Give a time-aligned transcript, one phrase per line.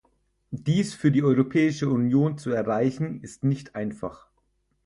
[0.49, 4.31] Dies für die Europäische Union zu erreichen, ist nicht einfach.